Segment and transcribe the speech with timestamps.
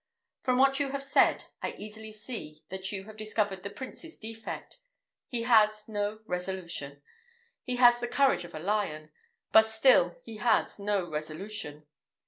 [0.41, 4.79] From what you have said, I easily see that you have discovered the Prince's defect:
[5.27, 7.03] he has no resolution.
[7.61, 9.11] He has the courage of a lion;
[9.51, 11.85] but still he has not resolution.